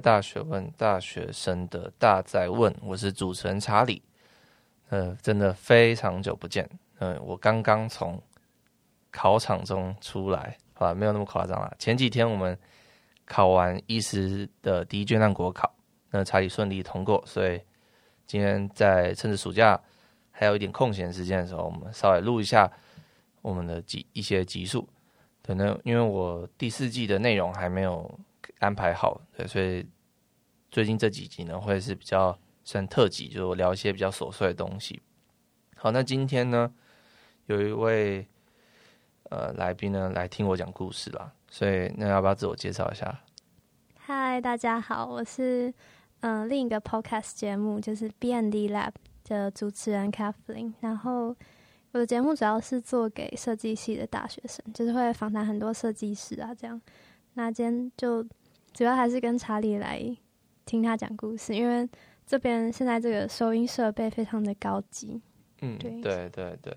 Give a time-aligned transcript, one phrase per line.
[0.02, 4.02] 《大学问》大学生的大在问，我是主持人查理。
[4.88, 6.66] 呃，真的非常久不见。
[7.00, 8.18] 嗯、呃，我刚刚从
[9.10, 11.70] 考场中出来，好吧，没有那么夸张啦。
[11.78, 12.58] 前几天我们
[13.26, 15.70] 考完医师的第一阶段国考，
[16.10, 17.60] 那查理顺利通过，所以
[18.26, 19.78] 今天在趁着暑假
[20.30, 22.72] 还有一点空闲时间的时候，我们稍微录一下
[23.42, 24.88] 我们的集一些集数。
[25.42, 28.18] 可能因为我第四季的内容还没有。
[28.60, 29.86] 安排好，对，所以
[30.70, 35.00] 最近这几集呢，会是比较算特辑，就聊一些比较琐碎的东西。
[35.76, 36.70] 好，那今天呢，
[37.46, 38.28] 有一位
[39.30, 43.22] 呃来宾呢来听我讲故事啦，所以那要不要自我介绍一下？
[43.96, 45.72] 嗨，大家好，我是
[46.20, 48.92] 嗯、另一个 podcast 节目，就是 BND Lab
[49.24, 50.74] 的主持人 Kathleen。
[50.80, 51.34] 然后
[51.92, 56.78] 我的节目主要是做给设计系的大学生，就是会访谈很多设计师啊，这样。
[57.32, 58.22] 那今天就。
[58.72, 60.00] 主要还是跟查理来
[60.64, 61.88] 听他讲故事，因为
[62.26, 65.20] 这边现在这个收音设备非常的高级。
[65.60, 66.74] 嗯，对对对对，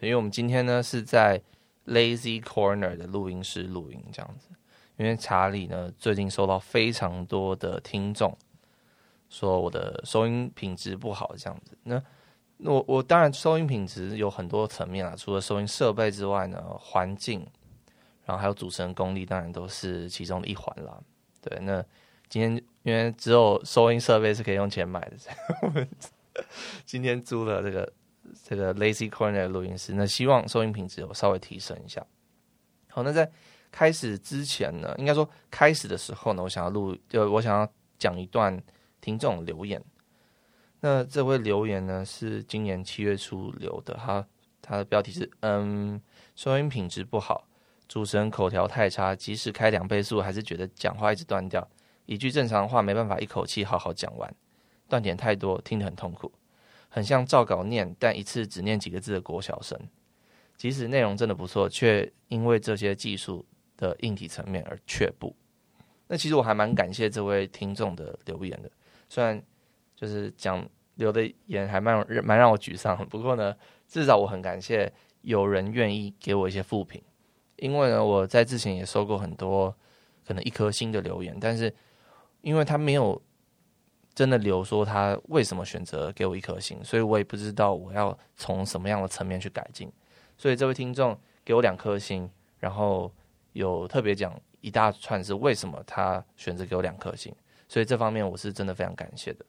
[0.00, 1.40] 因为我们今天呢是在
[1.86, 4.48] Lazy Corner 的录音室录音这样子。
[4.98, 8.36] 因为查理呢最近收到非常多的听众
[9.30, 11.76] 说我的收音品质不好这样子。
[11.82, 12.00] 那
[12.58, 17.40] 我我当然收音品质有很多层面啊，除了收音设备之外呢，环境，
[18.24, 21.00] 然后还有主持人功力，当然都是其中的一环啦。
[21.42, 21.84] 对，那
[22.28, 25.86] 今天因为只有收音设备是可以用钱买的，所以我们
[26.86, 27.92] 今天租了这个
[28.44, 32.06] 这个 Lazy Corner 的录音室，那希望收音品质有稍微提升一下。
[32.88, 33.30] 好，那在
[33.70, 38.62] 开始之前呢，应该说开始的时候呢，我想要录，就我想要讲一段
[39.00, 39.82] 听众留言。
[40.80, 44.26] 那这位留言呢是今年七月初留的，他
[44.60, 46.00] 他的标题是嗯，
[46.36, 47.46] 收音品质不好。
[47.92, 51.68] 主持人口条太差，即使开两倍速，还是觉得讲话一直断掉，
[52.06, 54.34] 一句正常话没办法一口气好好讲完，
[54.88, 56.32] 断点太多，听得很痛苦，
[56.88, 59.78] 很像照稿念，但一次只念几个字的国小生。
[60.56, 63.44] 即使内容真的不错，却因为这些技术
[63.76, 65.36] 的硬体层面而却步。
[66.06, 68.70] 那其实我还蛮感谢这位听众的留言的，
[69.10, 69.38] 虽然
[69.94, 73.54] 就是讲留的言还蛮蛮让我沮丧，不过呢，
[73.86, 76.98] 至少我很感谢有人愿意给我一些负评。
[77.62, 79.72] 因为呢，我在之前也收过很多
[80.26, 81.72] 可能一颗星的留言，但是
[82.40, 83.22] 因为他没有
[84.12, 89.88] 真的留说他为什么选择给我一颗星，所以我也不知道我要从什么样的层面去改进。
[90.36, 92.28] 所以这位听众给我两颗星，
[92.58, 93.12] 然后
[93.52, 97.32] 有特别讲一大串是为什么他选择给我两颗星，
[97.68, 99.46] 所以这方面我是真的非常感谢的。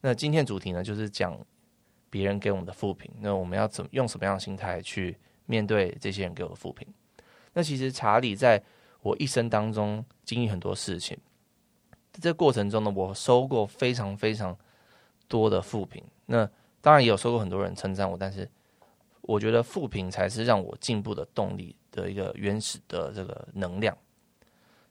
[0.00, 1.38] 那今天主题呢，就是讲
[2.08, 6.88] 别人给我们的负评，那我们要怎用什么样的心态去面对这些人给我的负评？
[7.54, 8.62] 那其实查理在
[9.00, 11.18] 我一生当中经历很多事情，
[12.12, 14.56] 在这过程中呢，我收过非常非常
[15.28, 16.02] 多的负评。
[16.26, 16.48] 那
[16.80, 18.48] 当然也有收过很多人称赞我，但是
[19.20, 23.96] 我觉得负评才是让我进步的动力的一个原始的这个能量。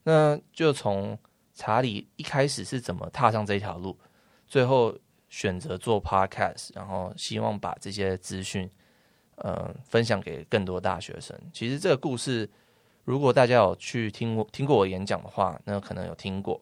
[0.04, 1.18] 那就从
[1.54, 3.98] 查理一开始是怎么踏上这条路，
[4.48, 4.96] 最后
[5.30, 8.70] 选择做 podcast，然后希望把这些资讯。
[9.44, 11.36] 呃，分享给更多大学生。
[11.52, 12.48] 其实这个故事，
[13.04, 16.62] 如果大家有去听过听过我演讲的话，那可能有听过。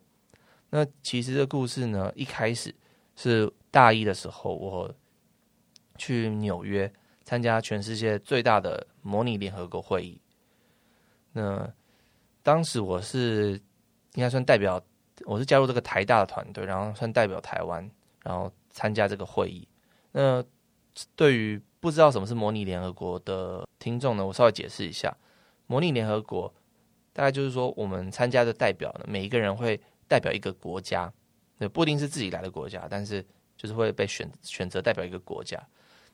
[0.70, 2.74] 那其实这个故事呢，一开始
[3.18, 4.96] 是大一的时候，我
[5.98, 6.90] 去纽约
[7.26, 10.22] 参加全世界最大的模拟联合国会议。
[11.34, 11.70] 那
[12.42, 13.60] 当时我是
[14.14, 14.82] 应该算代表，
[15.26, 17.92] 我是加入这个台大的团队，然后算代表台湾，
[18.24, 19.68] 然后参加这个会议。
[20.14, 20.42] 那
[21.18, 25.16] 对于不知道什么是模拟联合国的听众呢，我稍微解释一下。
[25.66, 26.54] 模拟联合国
[27.14, 31.12] 大概就是说，我们参加的代表呢，每一个人会代表一个国家，
[31.58, 35.58] 对，不一定是自己来的国家，但是就是会被选选择代表一个国家。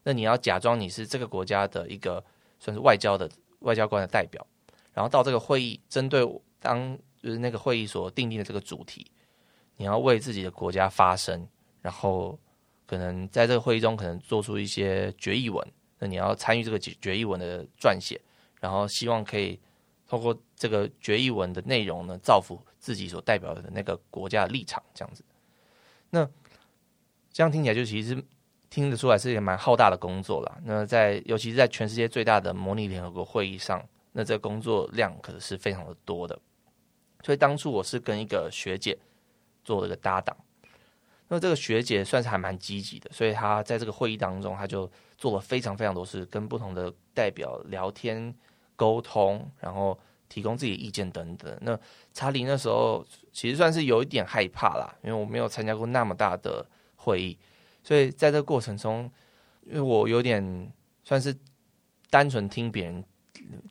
[0.04, 2.24] 那你要假装你是这个国家的一个
[2.60, 3.28] 算是外交的
[3.60, 4.46] 外交官的代表，
[4.94, 6.24] 然后到这个会议，针对
[6.60, 9.10] 当就是那个会议所订定的这个主题，
[9.78, 11.48] 你要为自己的国家发声，
[11.82, 12.38] 然后。
[12.86, 15.68] 可能在这个会议中，可能做出一些决议文，
[16.00, 18.20] 那你要参与这个决决议文的撰写，
[18.60, 19.60] 然后希望可以
[20.08, 25.24] 透过这个决议文的内容呢，造福自己所代表的那个国家的立场，这样子。
[26.12, 26.30] 那
[27.32, 28.24] 这样听起来就其实
[28.70, 30.58] 听得出来是一个蛮浩大的工作啦。
[30.64, 36.40] 那在尤其是在全世界最大的模拟联合国会议上，那这工作量可是非常的多的。
[37.24, 38.98] 所以当初我是跟一个学姐
[39.64, 40.38] 做了个搭档。
[41.28, 48.34] 那这个学姐算是还蛮积极的，所以她在这个会议当中，她就做了非常非常多事，跟不同的代表聊天
[48.76, 49.98] 沟通，然后
[50.30, 51.58] 提供自己的意见等等。
[51.62, 51.80] 那
[52.14, 57.38] 查理那时候其实算是有一点害怕啦，因为我没有参加过那么大的会议，
[57.84, 59.12] 所以在这个过程中，
[59.64, 60.72] 因为我有点
[61.04, 61.36] 算是
[62.10, 63.04] 单纯听别人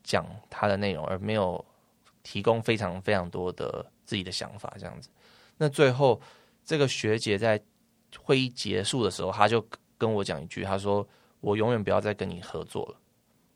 [0.02, 1.64] 讲他的内容，而没有
[2.22, 5.08] 提供非常非常多的自己的想法这样子。
[5.58, 6.20] 那最后
[6.64, 7.60] 这个学姐在
[8.18, 9.66] 会议结束的时候，她就
[9.98, 11.06] 跟我讲一句，她说
[11.40, 13.00] ：“我永远不要再跟你合作了。”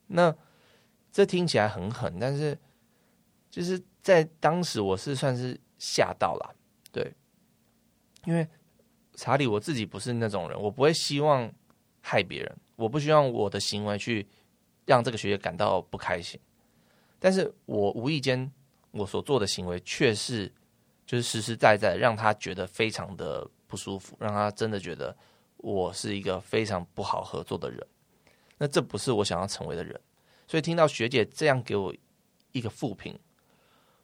[0.06, 0.34] 那
[1.10, 2.56] 这听起来很狠，但是
[3.50, 6.54] 就是在当时我是算是吓到了，
[6.92, 7.12] 对，
[8.24, 8.46] 因为
[9.14, 11.50] 查理我自己不是那种人，我不会希望
[12.00, 14.26] 害别人，我不希望我的行为去
[14.86, 16.38] 让这个学姐感到不开心，
[17.18, 18.50] 但是我无意间
[18.90, 20.50] 我所做的行为却是
[21.08, 25.16] 就是实实在在让他觉得非常的不舒服，让他真的觉得
[25.56, 27.86] 我是一个非常不好合作的人，
[28.58, 29.98] 那这不是我想要成为的人。
[30.46, 31.94] 所以听到学姐这样给我
[32.52, 33.18] 一个负评，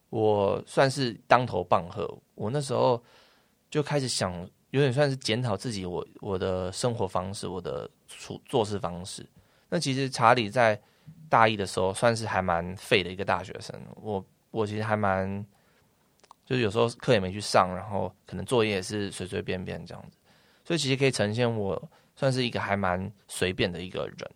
[0.09, 2.09] 我算是当头棒喝。
[2.35, 3.05] 我那时候
[3.71, 4.33] 就开始想，
[4.71, 9.29] 有点算是检讨自己，我我的生活方式，我的处做事方式。
[9.69, 10.81] 那其实查理在
[11.29, 13.79] 大一的时候算是还蛮废的一个大学生。
[13.97, 15.45] 我我其实还蛮，
[16.45, 20.19] 就是有时候课也没去上，然后可能作业也是随随便便这样子。
[20.65, 24.31] 所以其实可以呈现我算是一个还蛮随便的一个人。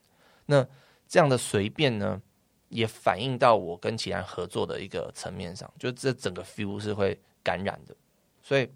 [0.47, 0.67] 那。
[1.11, 2.21] 这样的随便呢，
[2.69, 7.97] 也反映到我跟其他人合作的一个层面上，就这整个 feel 是会感染的。
[8.43, 8.71] 所以，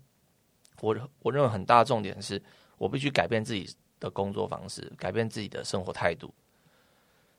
[0.81, 2.43] 我我认为很大的重点是
[2.79, 3.69] 我必须改变自己
[4.01, 6.33] 的工作方式，改变自己的生活态度。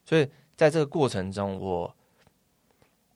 [0.06, 1.98] 所以，在这个过程中，我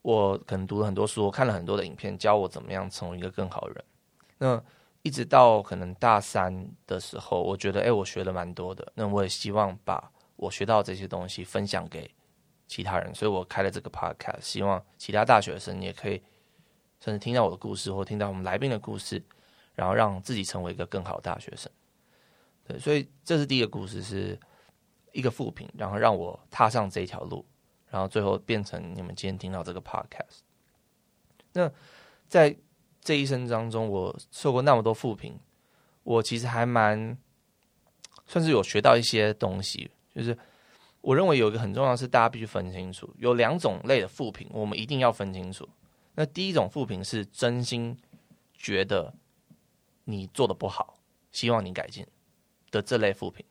[0.08, 3.84] 我可能读了很多书，我看了很多的影片，教我怎么样成为一个更好的人。
[4.38, 4.64] 那
[5.02, 8.90] 一直到可能大三的时候，我觉得，哎，我学了蛮多的。
[8.96, 10.10] 那我也希望把。
[10.38, 12.10] 我学到这些东西分享给
[12.68, 16.22] 其他人，所以我开了这个 podcast，希望其他大学生也可以
[17.00, 19.22] 甚至听到我的故事，或听到我们来宾的故事，
[19.74, 21.70] 然后让自己成为一个更好的大学生。
[22.66, 24.40] 对，所以这是第一个故事，是
[25.12, 27.44] 一个负评，然后让我踏上这条路，
[27.90, 30.40] 然后最后变成你们今天听到这个 podcast。
[31.54, 31.72] 那
[32.28, 32.56] 在
[33.02, 35.40] 这一生当中，我受过那么多负评，
[36.04, 37.18] 我其实还蛮
[38.26, 39.90] 算是有学到一些东西。
[40.14, 40.38] 就是
[41.02, 45.68] 我认为有一个很重要的是，大家必须分清楚，有两种类的负评，我们一定要分清楚。
[46.16, 47.98] 那第一种负评是真心
[48.54, 49.14] 觉得
[50.04, 51.00] 你做的不好，
[51.32, 52.06] 希望你改进
[52.72, 53.46] 的这类负评。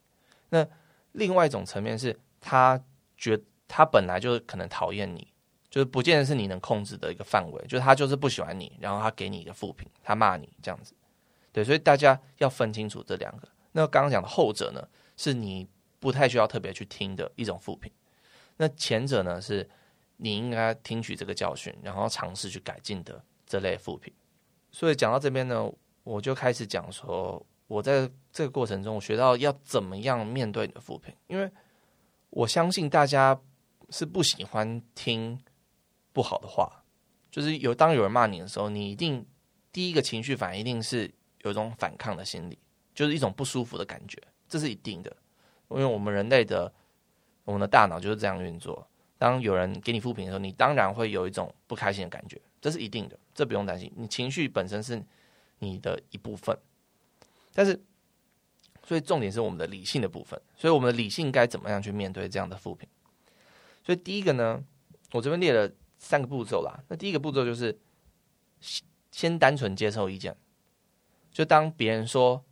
[0.48, 0.66] 那
[1.12, 2.78] 另外一种层面是他
[3.16, 5.32] 觉他本来就是可能讨厌你，
[5.70, 10.94] 就是不见得是你能控制的一个范围，就是他就是不喜欢你，然后他给你一个负评，他骂你这样子。
[11.52, 13.48] 对，所以大家要分清楚这两个。
[13.72, 15.68] 那刚刚讲的后者呢，是你。
[15.98, 17.90] 不太需要特别去听的一种负评，
[18.58, 19.68] 那前者呢，是
[20.18, 24.12] 你应该听取这个教训，然后尝试去改进的这类负评。
[24.70, 25.68] 所以讲到这边呢，
[26.04, 31.50] 我就开始讲说，我在这个过程中，我学到要怎么样面对你的负评，因为
[32.30, 33.40] 我相信大家
[33.90, 35.38] 是不喜欢听
[36.12, 36.84] 不好的话，
[37.30, 39.24] 就是有当有人骂你的时候，你一定
[39.72, 41.10] 第一个情绪反应一定是
[41.42, 42.58] 有一种反抗的心理，
[42.94, 45.14] 就是一种不舒服的感觉，这是一定的。
[45.70, 46.72] 因为我们人类的
[47.44, 48.86] 我们的大脑就是这样运作。
[49.18, 53.90] 当有人给你负评的时候，你当然会有一种不开心的感觉，这是一定的，这不用担心。
[53.96, 55.02] 你情绪本身是
[55.58, 56.56] 你的一部分，
[57.54, 57.80] 但是，
[58.84, 60.40] 所以重点是我们的理性的部分。
[60.54, 62.86] 所以我们的理性该怎么样去面对这样的负评？
[63.86, 64.60] 所以第一个呢，
[65.12, 66.82] 我这边列了三个步骤啦。
[66.88, 67.78] 那第一个步骤就是
[69.12, 70.36] 先单纯接受意见，
[71.30, 72.44] 就当别人说，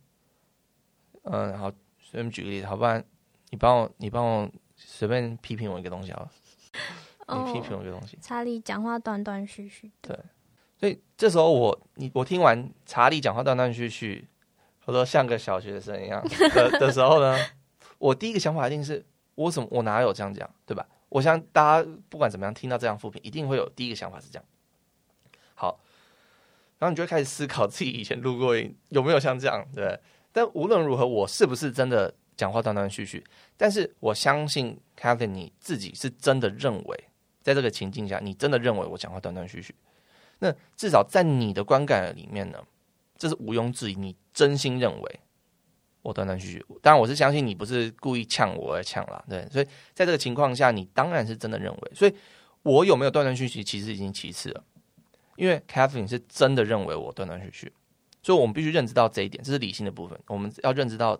[1.23, 1.71] 嗯，好。
[2.07, 3.03] 随便举个例子，好，不然
[3.49, 6.29] 你帮我，你帮我随便批评我一个东西啊。
[7.27, 8.17] 你批评我一个东西。
[8.21, 9.91] 查理讲话断断续续。
[10.01, 10.17] 对，
[10.79, 14.29] 所以这时候我你我听完查理讲话断断续续，
[14.85, 16.23] 或者像个小学生一样
[16.53, 17.35] 的的时候呢，
[17.97, 20.87] 我第一个想法一定是我怎么我哪有这样讲，对吧？
[21.15, 24.43] 我想大家不管怎么样听到这样负评，一定会有第一个想法是这样。
[25.53, 25.79] 好，
[26.77, 29.97] 然后你就会开始思考自己以前录过音有没有像这样，对。
[30.33, 33.23] 但无论如何，我是不是真的讲话断断续续？
[33.55, 37.03] 但是我相信 Kevin 你自己是真的认为，
[37.41, 39.73] 在这个情境下，你真的认为我讲话断断续续。
[40.39, 42.61] 那至少在你的观感里面呢，
[43.17, 45.19] 这是毋庸置疑，你真心认为
[46.05, 46.63] 我断断续续。
[46.83, 49.43] 当然，我是相信你不是故意呛我而呛啦，对。
[49.49, 51.91] 所以在这个情况下，你当然是真的认为。
[51.95, 52.15] 所以
[52.61, 54.63] 我有没有断断续续，其实已经其次了，
[55.35, 57.73] 因为 Kevin 是真的认为我断断续续。
[58.21, 60.19] 所以，我们必须认知到这一点，这是理性的部分。
[60.27, 61.19] 我们要认知到，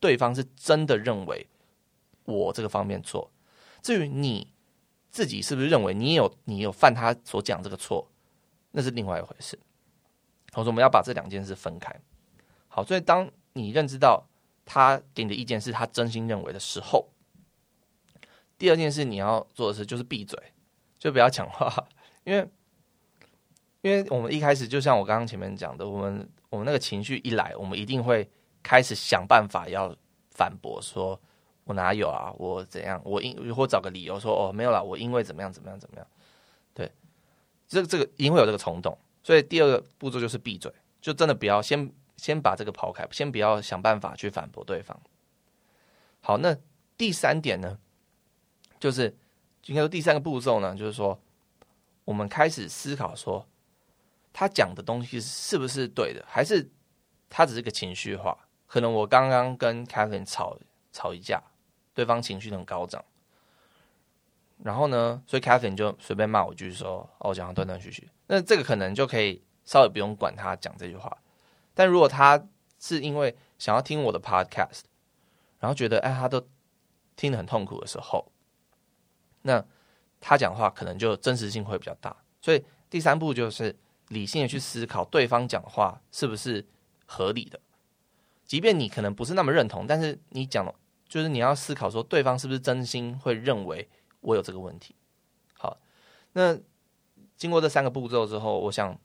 [0.00, 1.46] 对方是真的认为
[2.24, 3.30] 我这个方面错。
[3.82, 4.52] 至于你
[5.10, 8.10] 自己是不是认为你有你有犯他所讲这个错，
[8.72, 9.56] 那是另外一回事。
[10.54, 11.94] 我说我们要把这两件事分开。
[12.66, 14.26] 好，所以当你认知到
[14.64, 17.08] 他给你的意见是他真心认为的时候，
[18.58, 20.38] 第二件事你要做的事就是闭嘴，
[20.98, 21.86] 就不要讲话，
[22.24, 22.48] 因为
[23.82, 28.28] 因为我们一开始就像我刚刚前面讲的，我们我们那个情绪一来，我们一定会
[28.62, 29.94] 开始想办法要
[30.30, 31.20] 反驳，说
[31.64, 36.06] 我哪有啊，我怎样，我因或找个理由说哦没有啦，我因为怎么样怎么样怎么样，
[36.72, 36.90] 对，
[37.68, 45.00] 这个这个一定会有这个冲动，所以第二个步骤就是闭嘴，就真的不要先先把这个抛开，先不要想办法去反驳对方。
[46.20, 46.56] 好，那
[46.96, 47.78] 第三点呢？
[48.80, 49.16] 就是
[49.66, 51.18] 应该说第三个步骤呢，就是说
[52.04, 53.46] 我们开始思考说，
[54.32, 56.70] 他讲的东西是不是对的，还是
[57.30, 58.36] 他只是个情绪化？
[58.66, 60.58] 可能我刚刚跟 Kevin 吵
[60.92, 61.42] 吵一架，
[61.94, 63.04] 对方情绪很高涨，
[64.62, 71.16] 然后呢，所以 Kevin 就随便骂我一句说：“哦，我讲的断断续续。”那这个可能就可以稍微不用管他讲这句话。
[71.74, 72.42] 但如果他
[72.78, 74.82] 是因为想要听我的 Podcast，
[75.58, 76.46] 然后觉得哎，他都
[77.16, 78.30] 听得很痛苦的时候。
[79.42, 79.62] 那
[80.20, 83.76] 他讲话可能就真实性会比较大，所以第三步就是
[84.08, 86.66] 理性的去思考对方讲话是不是
[87.04, 87.60] 合理的，
[88.46, 90.74] 即便你可能不是那么认同，但是你讲
[91.06, 93.86] 就是你要思考说对方是不是真心会认为
[94.20, 94.94] 我有这个问题。
[95.52, 95.78] 好，
[96.32, 96.58] 那
[97.36, 98.98] 经过这三个步骤之后，我想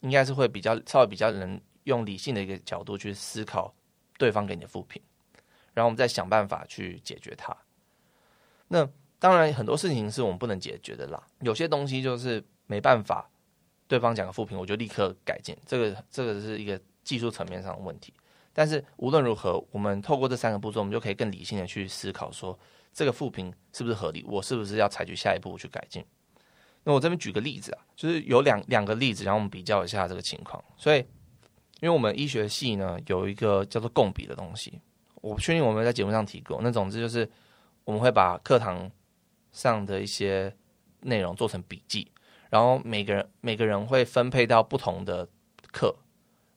[0.00, 3.74] 应该是会比较稍微比较能用理性的一个角度去思考
[4.18, 5.00] 对方给你的负评，
[5.72, 7.56] 然后我们再想办法去解决它。
[8.68, 8.88] 那。
[9.20, 11.22] 当然，很多事情是我们不能解决的啦。
[11.40, 13.26] 有些东西就是没办法，
[13.88, 15.56] 对方讲个负评，我就立刻改进。
[15.64, 18.12] 这个这个是一个技术层面上的问题。
[18.52, 22.58] 但是无论如何，我们透过这三个步骤，我们就可以更理性的去思考，说
[22.92, 26.04] 这个负评是不是合理，我是不是要采取下一步去改进。
[26.82, 30.62] 那我这边举个例子啊，就是有两两个例子，然后我们比较一下这个情况。
[30.76, 31.02] 所以，
[31.84, 34.80] 因为我们医学系呢有一个叫做共笔的东西，
[35.20, 36.58] 我不确定我们在节目上提过。
[36.62, 37.30] 那总之就是
[37.84, 38.90] 我们会把课堂。
[39.52, 40.52] 上的一些
[41.02, 42.10] 内容做成笔记，
[42.50, 45.24] 然后每个人每个人会分配到不同的
[45.70, 45.94] 课，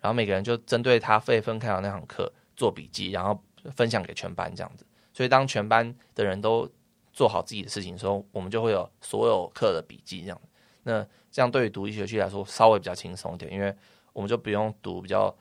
[0.01, 3.39] 然后每个人就针对他被分开的那堂课做笔记，然后
[3.75, 4.83] 分享给全班这样子。
[5.13, 6.67] 所以当全班的人都
[7.13, 10.41] 做好自己的事情的时候，我们就会有所有课的笔记这样。
[10.81, 13.71] 那这样对于读医学系来说稍微比较轻松一点，因为
[14.17, 15.37] 我们就不用读比较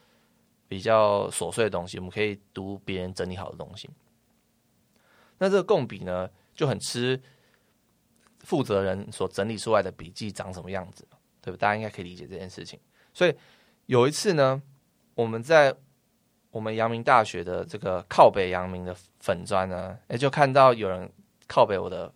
[0.68, 3.88] 比较琐碎的东西，我们可以读别人整理好的东西。
[5.38, 7.18] 那这个共笔呢就很吃。
[8.40, 11.04] 负责人所整理出来的笔记长什么样子，
[11.42, 11.56] 对不？
[11.56, 12.78] 大家应该可以理解这件事情。
[13.12, 13.34] 所以
[13.86, 14.62] 有一次呢，
[15.16, 15.74] 我们在
[16.52, 21.10] 我们阳明大学的这个靠北阳明的粉砖呢，也就看到有人
[21.48, 22.14] 靠北我的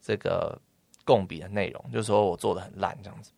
[0.00, 0.56] 这个
[1.04, 3.32] 共笔的内容，就说我做的很烂这样子。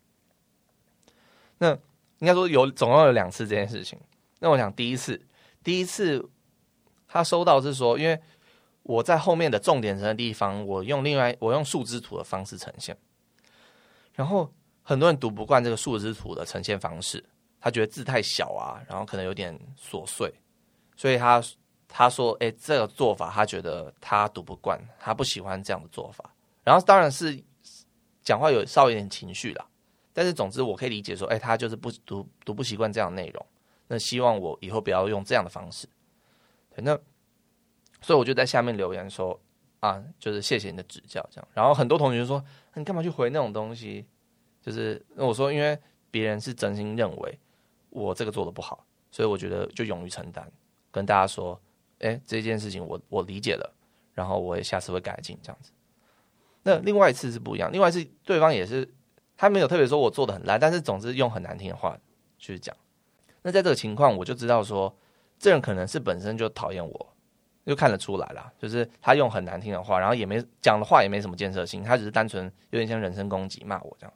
[1.56, 1.78] 那
[2.24, 3.98] 应该说有总共有两次这件事情。
[4.38, 5.20] 那我想第一次，
[5.62, 6.26] 第一次
[7.06, 8.18] 他收到是说，因为。
[8.86, 12.94] 我在后面的重点层的地方，我用另外我用树枝图的方式呈现，
[14.12, 14.52] 然后
[14.82, 17.24] 很多人读不惯这个树枝图的呈现方式，
[17.58, 20.30] 他觉得字太小啊，然后可能有点琐碎，
[20.98, 21.42] 所以他
[21.88, 26.30] 他说：“哎，这个做法他觉得他读不惯，他不喜欢这样的做法。”
[26.62, 27.42] 然后当然是
[28.22, 29.66] 讲话有稍微有点情绪啦，
[30.14, 33.46] 但是总之我可以理解说：“哎，他就是不读读不习惯这样的内容，
[33.88, 35.86] 那希望我以后不要用这样的方式。”
[36.74, 36.98] 对，那。
[38.00, 39.40] 所以我就在下面留言说
[39.80, 41.48] 啊，就是谢谢你的指教，这样。
[41.54, 42.44] 然后很多同学就说，
[42.74, 44.04] 你干嘛去回那种东西？
[44.60, 45.78] 就是我说，因为
[46.10, 47.38] 别人是真心认为
[47.88, 50.46] 我这个做的不好，所以我觉得就勇于承担，
[50.90, 51.58] 跟大家说，
[52.00, 53.74] 哎，这件事情我我理解了，
[54.12, 55.70] 然后我也下次会改进这样子。
[56.62, 58.86] 那另外一次是不一样，另外一次对方也是
[59.44, 61.94] 他没有特别说我做的很烂，但是总之用很难听的话
[62.38, 62.74] 去讲。
[63.42, 64.96] 那在这个情况，我就知道说，
[65.38, 67.14] 这人可能是本身就讨厌我。
[67.66, 74.14] 就看得出来了，就是他用很难听的话，然后也没讲的话也没什么建设性，他只是单纯有点像人身攻击骂我这样，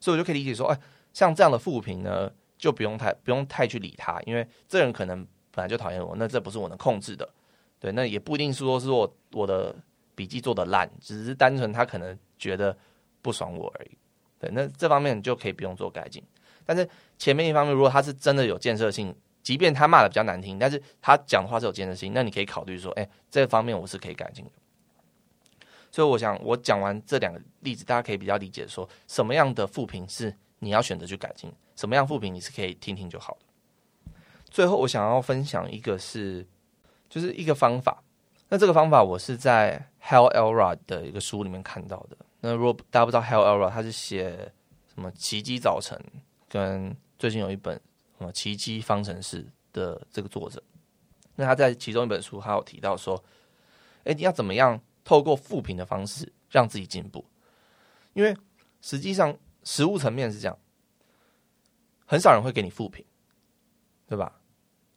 [0.00, 0.78] 所以我就可以理解说，哎，
[1.12, 7.28] 像这样的负评呢，就不用太不用太去理他，因为这人可能本来就讨厌我，那这不是我能控制的，
[7.80, 9.74] 对，那也不一定是说是我我的
[10.14, 12.76] 笔记做的烂，只是单纯他可能觉得
[13.22, 13.98] 不爽我而已，
[14.52, 16.22] 那这方面就可以不用做改进，
[16.64, 19.14] 但是前面一方面，如果他是真的有建设性。
[19.44, 24.50] 即便他骂的比较难听，但是他讲的话是有建设性，那你可以考虑说，哎，这方面我是可以改进的。
[25.90, 34.14] 所以我想，我讲完这两个例子，大家可以比较理解说，什么样的负评是你要选择去改进，什么样负评你是可以听听就好的。
[34.48, 36.46] 最后，我想要分享一个是，是
[37.10, 38.02] 就是一个方法。
[38.48, 42.16] 那这个方法我是在 Hal Elrod 的一个书里面看到的。
[42.46, 44.52] 那如果大家不知道 Hal Elrod，他是写
[44.94, 45.98] 什么《奇迹早晨》
[46.46, 47.74] 跟最近有一本
[48.18, 50.62] 什么《奇迹方程式》的这个作者。
[51.36, 53.24] 那他在其中一本书，他有提到说，
[54.04, 57.24] 哎，你要怎么样透过负评的方式让自己进步？
[58.12, 58.36] 因为
[58.82, 60.58] 实际上实务层面是这样，
[62.04, 63.02] 很少人会给你负评，
[64.06, 64.38] 对吧？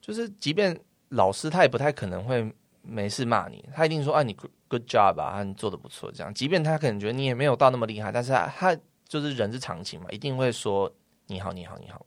[0.01, 0.77] 就是即便
[1.08, 2.54] 老师他也不太可能会
[2.88, 6.34] 没事骂你，他一定说啊，你 good job，啊，你做的不错这样。
[6.34, 8.77] 即便他可能觉得你也没有到那么厉害，但是他他
[9.08, 10.91] 就是人之常情嘛，一定会说
[11.27, 12.06] 你好你好你好。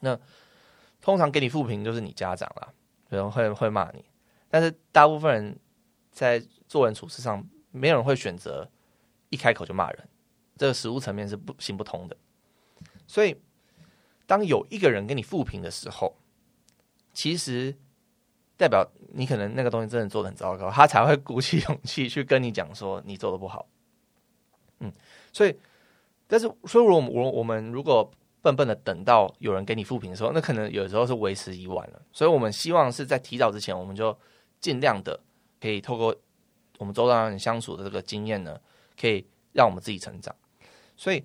[0.00, 0.18] 那
[1.00, 2.72] 通常给你负评就是你家长啦。
[3.10, 4.04] 有人会会骂你，
[4.50, 5.58] 但是大部分人
[6.12, 8.68] 在做人处事上，没有人会选择
[9.30, 10.08] 一开口就骂人，
[10.56, 12.14] 这个实务层面是不行不通的。
[13.06, 13.34] 所以，
[14.26, 16.14] 当有一个人给你负评的时候，
[17.14, 17.74] 其实
[18.58, 23.66] 代表你可能那个东西真的做的很糟糕，他才会鼓起勇气去跟你讲说你做的不好。
[24.80, 24.92] 嗯，
[25.32, 25.56] 所以，
[26.26, 28.10] 但是，所以我我我们如果。
[28.40, 32.00] 笨笨的等到有人给你负评的时候，那可能有时候是为时已晚了。
[32.12, 34.16] 所以我们希望是在提早之前，我们就
[34.60, 35.18] 尽量的
[35.60, 36.14] 可以透过
[36.78, 38.58] 我们周遭人相处的这个经验呢，
[38.98, 40.34] 可以让我们自己成长。
[40.96, 41.20] 所以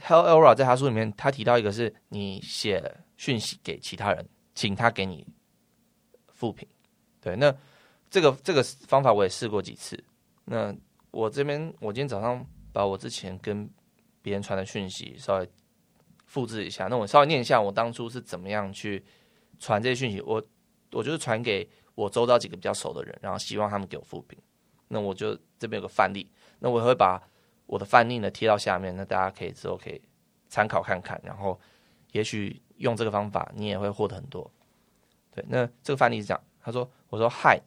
[0.00, 5.26] Hal Elrod 在他书里面，他提到一个是你写讯息给其他人，请他给你
[6.38, 6.66] 复评。
[7.20, 7.54] 对，那
[8.08, 10.02] 这个这个方法我也试过几次。
[10.46, 10.74] 那
[11.10, 12.42] 我这边，我今天早上
[12.72, 13.68] 把我之前跟
[14.22, 15.48] 别人传的讯息稍微。
[16.30, 19.02] 复制一下，那我稍微念一下我当初是怎么样去
[19.58, 20.20] 传这些讯息。
[20.20, 20.34] 我
[20.92, 24.38] 我就是传给我周遭几个比较熟的人，然后希望他们给我复评。
[24.88, 27.18] 那我就这边有个范例，那我会把
[27.64, 29.98] 我的范例呢贴到下面，那大家可以之后可以
[30.50, 31.58] 参考看看，然后
[32.12, 34.50] 也许用这个方法你也会获得很多。
[35.48, 37.60] 那这个范例是这样，他说：“我说嗨，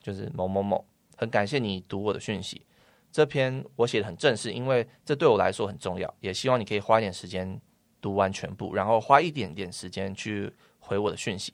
[0.00, 0.84] 就是某某某，
[1.16, 2.62] 很感谢你读我的讯息，
[3.10, 7.60] 这篇我写的很正式，因为这对我来说很重要，也希望你可以花一点时间。”
[8.00, 11.52] 读完全部，然后花一点点时间去回我的讯息。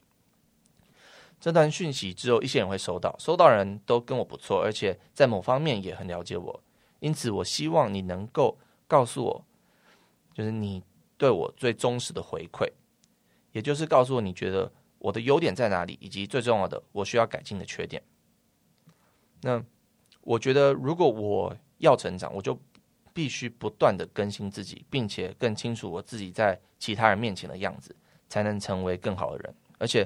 [1.40, 6.60] 这段讯息只有一些人会收到，收到人都跟我不错，而且在某方面也很了解我。
[7.00, 9.44] 因此，我希望你能够告诉我，
[10.34, 10.82] 就是你
[11.16, 12.70] 对我最忠实的回馈，
[13.52, 14.70] 也就是告诉我你觉得
[15.04, 18.02] 我的优点在哪里，以及最重要的我需要改进的缺点。
[19.42, 19.62] 那
[20.22, 22.58] 我觉得，如果我要成长，我就。
[23.16, 27.94] 必须不断的更新自己，并且更清楚我自己在其他人面前的样子，
[28.28, 29.54] 才能成为更好的人。
[29.78, 30.04] 而且，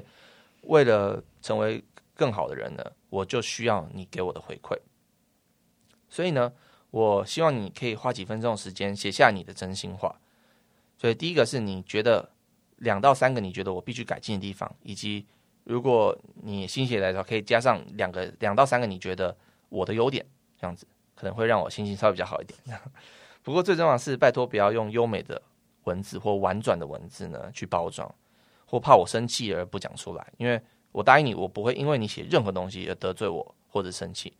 [0.61, 1.83] 为了成为
[2.13, 4.77] 更好的人呢，我就需要你给我的回馈。
[6.07, 6.53] 所以呢，
[6.91, 10.15] 我希望你可以花几分钟时间写下你的真心话。
[10.95, 12.29] 所以，第一个是你觉得
[12.79, 15.25] 两到三个你觉得我必须改进的地方，以及
[15.63, 19.35] 如果你心血来潮，可以加上两个两到三个你觉得
[19.69, 20.25] 我的优点，
[20.59, 20.85] 这样子。
[21.15, 22.57] 可能会让我心情稍微比较好一点，
[23.43, 25.41] 不过最重要的是，拜托不要用优美的
[25.83, 28.09] 文字或婉转的文字呢去包装，
[28.65, 30.25] 或怕我生气而不讲出来。
[30.37, 30.57] 因为
[30.93, 34.31] 我答应你，我不会因为你写任何东西而得罪我或者生气。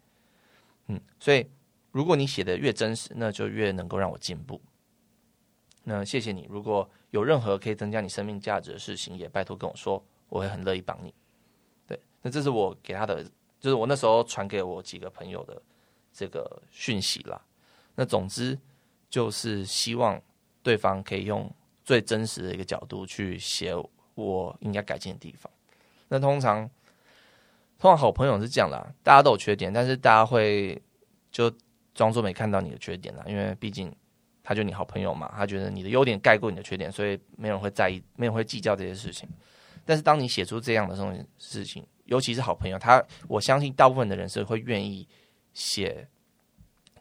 [0.87, 1.45] 嗯，所以
[1.91, 4.61] 如果你写的越真实，那就越能够让我进步。
[5.83, 11.13] 那谢谢你，如果有任何可以增加你生命价值的事情，也拜托跟我说，我会很乐意帮你。
[11.87, 13.23] 对，那这是我给他的，
[13.59, 15.61] 就是我那时候传给我几个朋友的。
[16.11, 17.39] 这个讯息啦，
[17.95, 18.57] 那总之
[19.09, 20.19] 就是希望
[20.63, 21.49] 对方可以用
[21.85, 23.73] 最真实的一个角度去写
[24.15, 25.49] 我应该改进的地方。
[26.09, 26.67] 那通常，
[27.77, 30.81] 通常好朋友是这样啦，大家都有缺点，但是大家会
[31.31, 31.49] 就
[31.93, 33.95] 装作没看到你的缺点啦，因为毕竟
[34.43, 39.27] 他就你好朋友嘛，他觉得你的优点盖过你的缺点，所以没有人会在意，没有人会计较这些事情。
[39.85, 45.07] 但是当你写出这样的这种事情，尤其是好朋友，他我相信大部分的人是会愿意。
[45.51, 46.07] 写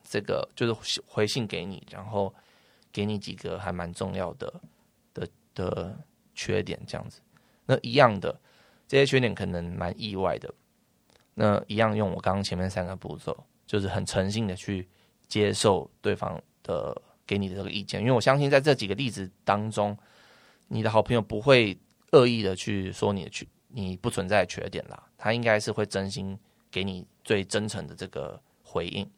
[0.02, 2.34] 这个就是回信给你，然后
[2.90, 4.52] 给你几个还蛮重要的
[5.12, 5.96] 的的
[6.34, 7.20] 缺点，这样子。
[7.66, 8.40] 那一样的
[8.88, 10.52] 这些缺点可能蛮意外的。
[11.34, 14.88] 那一样用我刚刚前面三个步骤，就是很诚信的去
[15.28, 19.96] 接受对方的给你的这个意见，因为我相信在这几个例子当中，
[20.66, 21.78] 你的好朋友不会
[22.10, 26.36] 恶意的去说你的缺，你不存在缺点啦，他应该是会真心。
[26.70, 29.10] 给你最真诚的这个回应，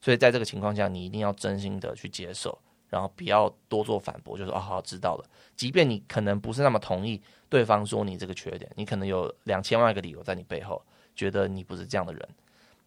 [0.00, 5.24] 所以在这个情况下，你一定要真心的去接受，然后不要多做反驳，就说哦，好，知道了。
[5.54, 10.82] 即便你可能不是那么同意对方说你这个缺点，你可能有两千万个理由在你背后
[11.14, 12.26] 觉得你不是这样的人，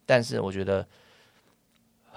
[0.04, 0.86] 但是我觉得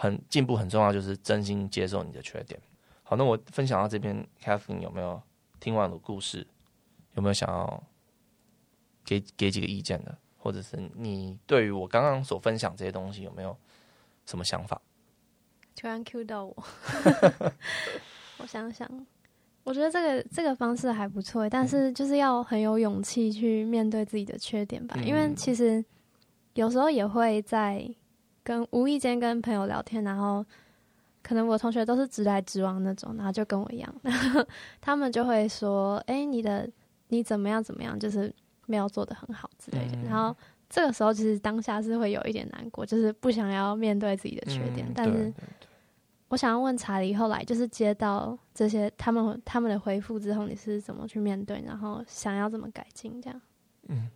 [0.01, 2.59] 很进步很重要，就是真心接受你的缺点。
[3.03, 5.21] 好，那我分享到这边，Catherine 有没有
[5.61, 6.47] 听完我的故事？
[7.17, 7.83] 有没有想要
[9.05, 10.17] 给给几个意见的？
[10.39, 13.55] 或者是你对于我刚刚所分享这些东西有没有
[14.25, 14.81] 什么想法？
[15.77, 16.57] 突然 Q 到我，
[18.41, 19.07] 我想想，
[19.65, 25.85] 我觉得这个这个方式还不错，但是就是要很有勇气去面对自己的缺点吧，嗯、因为其实
[26.55, 27.87] 有时候也会在
[28.43, 30.45] 跟无意间跟朋友聊天，然后
[31.23, 34.45] 可能我同学都是直来直往那种，然后就跟我一样，然 后
[34.81, 36.69] 他们就会说：“哎、欸，你的
[37.09, 38.33] 你怎么样怎么样，就是
[38.67, 39.97] 没有做的很好之类的。
[39.97, 40.37] 嗯”然后。
[40.73, 44.87] 这个时候其实当下是会有一点难过，就是不想要面对自己的缺点。
[44.87, 45.35] 嗯、但是，
[46.29, 53.21] 我想要问查理，后来就是接到这些他们他们的回复之后，你是怎么去面对，然后想要怎么改进？
[53.21, 53.41] 这样？
[53.89, 54.09] 嗯，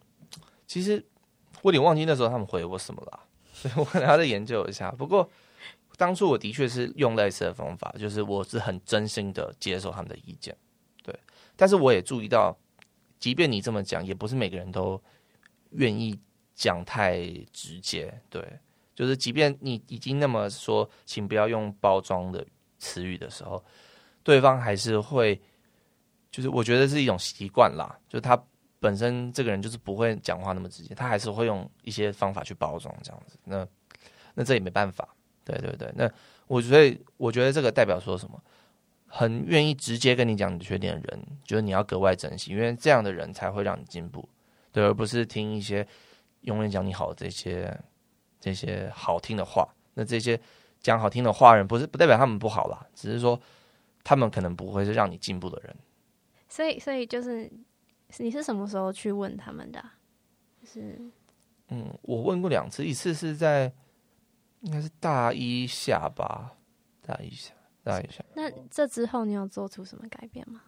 [0.64, 1.04] 其实
[1.62, 3.20] 我有点忘记那时候他们回我什么了，
[3.54, 4.90] 所以我可能要再研究一下。
[4.90, 5.26] 不过
[5.96, 10.54] 当初我的确是用类似的方法，就是我是很真心的接受他们的意见，
[11.02, 11.18] 对。
[11.56, 12.54] 但是我也注意到，
[13.18, 15.02] 即便你这么讲，也不是每个人都
[15.70, 16.18] 愿意。
[16.56, 17.18] 讲太
[17.52, 18.40] 直接，对，
[18.94, 22.46] 就是即便你已经那么说，请不要用包装的
[22.78, 23.60] 词语的时候，
[24.22, 25.42] 对方还是会，
[26.30, 28.40] 就是我觉得是一种习惯啦，就是他
[28.84, 33.66] 本身这个人就是不会讲话那么直接，他还是会用一些方法去包装这样子，那
[34.34, 35.08] 那这也没办法，
[35.42, 36.10] 对对对，那
[36.46, 38.38] 我所以我觉得这个代表说什么，
[39.06, 44.28] 很愿意直接跟你讲你的缺点的人，就是你要格外珍惜，因为这样的人才会让你进步，
[44.70, 45.86] 对，而不是听一些。
[46.44, 47.74] 永远讲你好这些
[48.38, 50.38] 这些好听的话，那这些
[50.78, 53.40] 讲好听的话人，不是不代表他们不好啦，只是说
[54.02, 55.74] 他们可能不会是让你进步的人。
[56.46, 57.50] 所以，所以就是
[58.18, 59.84] 你是什么时候去问他们的？
[60.60, 61.00] 就是
[61.68, 63.72] 嗯，我问过两次，一次是在
[64.60, 66.52] 应该是大一下吧，
[67.02, 68.24] 大一下，大一下。
[68.34, 70.62] 那这之后你有做出什么改变吗？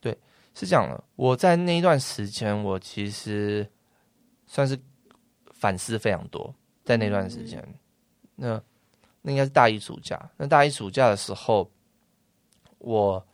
[0.00, 0.16] 对，
[0.54, 1.04] 是这样的。
[1.16, 3.68] 我在那一段时间，我其实
[4.46, 4.78] 算是。
[5.54, 7.78] 反思非常多，在那段时间，嗯、
[8.34, 8.62] 那
[9.20, 10.28] 那应该是大一暑假。
[10.36, 11.70] 那大一暑假的时候，
[12.78, 13.24] 我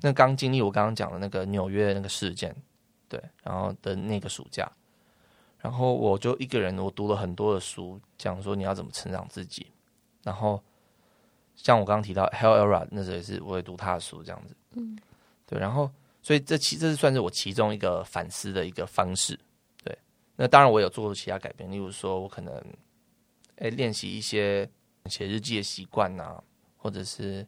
[0.00, 2.54] 那刚经历我刚刚讲的那个纽约的那个事件，
[3.08, 4.70] 对，然后的那个暑假，
[5.58, 9.66] 然后我就一个人，我读了很多的书，讲说你要怎么成长自己。
[10.22, 10.62] 然后
[11.56, 14.98] 像我刚刚提到 Hal Elrod，那时候也是我也读他的书，这样子，嗯，
[15.46, 15.58] 对。
[15.58, 15.90] 然后
[16.22, 19.38] 所以这其这是算是我其中一个反思的一个方式。
[19.82, 19.96] 对
[20.36, 22.54] 那当然，我有做过其他改变，例如说，我可能
[23.56, 24.68] 哎练习一些
[25.06, 26.40] 写日记的习惯呐，
[26.76, 27.44] 或者是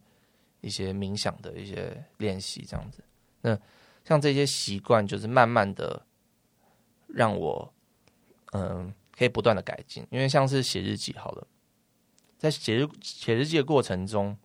[0.61, 3.03] 一些冥想的一些练习，这样子。
[3.41, 3.59] 那
[4.05, 6.05] 像这些习惯，就是慢慢的
[7.07, 7.73] 让我
[8.53, 10.07] 嗯可以不断的改进。
[10.11, 11.47] 因为像是写日记，好了，
[12.39, 14.37] 在写日写日记的过程中，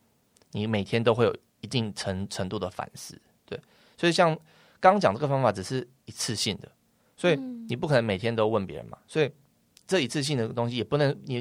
[0.51, 3.59] 你每天都会有一定程程度的反思，对。
[3.97, 4.37] 所以像
[4.79, 6.71] 刚讲这个方法，只是一次性的。
[7.17, 9.31] 所以你不可能每天都问别人嘛，所以
[9.87, 11.35] 这一次性的东西也不能，你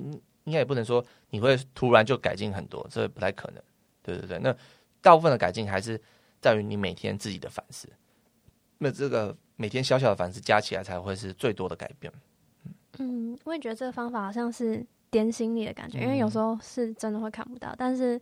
[0.45, 3.63] 应该也不能说你会突然就改进很多，这不太可能。
[4.05, 4.57] 对对对，那
[5.01, 6.01] 大部分的改进还是
[6.41, 7.89] 在于你每天自己的反思。
[8.79, 12.13] 那这个每天小小的反思加起来才会是最多的改变。
[12.99, 18.21] 嗯，我也觉得这个方法好像是点醒你的感觉，因为有时候是真的会看不到，但是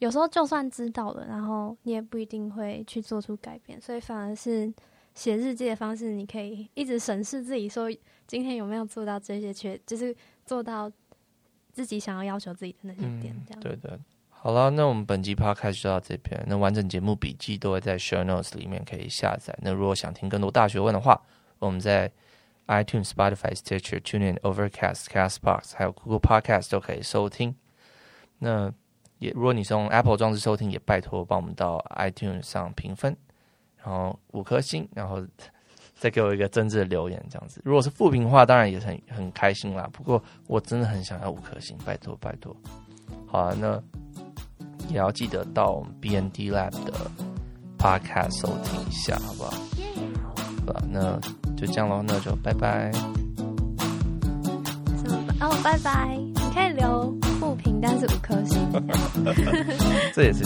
[0.00, 4.72] 有时候就算知道了，然后你也不一定会去做出改变，所以反而是。
[5.14, 7.90] 写日记的方式，你可以一直审视自己，说
[8.28, 10.14] 今天有没有做到这些缺，就是
[10.46, 10.88] 做到
[11.72, 13.34] 自己想要要求自己的那些点。
[13.44, 13.98] 这样、嗯、对的。
[14.40, 16.40] 好了，那我们本集 podcast 就到这边。
[16.46, 19.52] 那完整节目笔记都会在 show notes 里面可以下载。
[19.60, 21.20] 那如果想听更多大学问的话，
[21.58, 22.10] 我们在
[22.68, 27.54] iTunes、Spotify、Stitcher、TuneIn、Overcast、Castbox 还有 Google Podcast 都可以收听。
[28.38, 28.72] 那
[29.18, 33.16] 也如果你是用 Apple 装置收听，也拜托帮我们到 iTunes 上评分。
[33.76, 35.20] 然后五颗星，然后
[35.94, 37.60] 再给我一个真挚的留言，这样子。
[37.64, 39.88] 如果是负评的话，当然也很很开心啦。
[39.92, 42.54] 不过我真的很想要五颗星，拜托拜托。
[43.26, 43.82] 好啊，那
[44.88, 46.92] 也要记得到 BND Lab 的
[47.78, 49.50] Podcast 收听一下，好不好？
[49.50, 51.18] 好吧，那
[51.56, 52.90] 就这样喽，那就拜拜。
[52.92, 53.00] 什
[55.10, 55.16] 么？
[55.40, 56.16] 哦，拜拜！
[56.16, 58.58] 你可以留负评，但是五颗星。
[60.14, 60.44] 这也是。